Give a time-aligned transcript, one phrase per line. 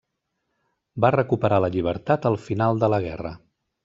[1.03, 3.35] Va recuperar la llibertat al final de la guerra.